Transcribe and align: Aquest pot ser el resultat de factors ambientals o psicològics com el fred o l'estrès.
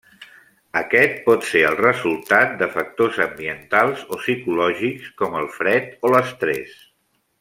Aquest 0.79 1.19
pot 1.25 1.43
ser 1.49 1.59
el 1.71 1.77
resultat 1.81 2.55
de 2.61 2.69
factors 2.77 3.19
ambientals 3.27 4.03
o 4.17 4.21
psicològics 4.23 5.13
com 5.21 5.37
el 5.43 5.47
fred 5.59 5.93
o 6.11 6.17
l'estrès. 6.17 6.75